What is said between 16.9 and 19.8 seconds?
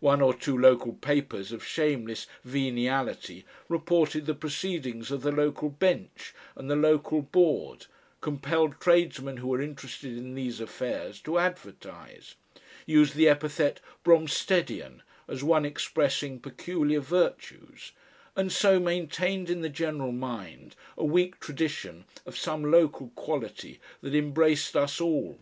virtues, and so maintained in the